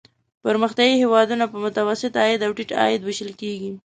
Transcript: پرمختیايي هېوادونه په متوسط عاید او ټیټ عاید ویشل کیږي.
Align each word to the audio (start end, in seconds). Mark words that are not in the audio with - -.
پرمختیايي 0.43 0.95
هېوادونه 1.03 1.45
په 1.51 1.57
متوسط 1.65 2.13
عاید 2.21 2.41
او 2.45 2.51
ټیټ 2.57 2.69
عاید 2.81 3.01
ویشل 3.03 3.31
کیږي. 3.41 3.71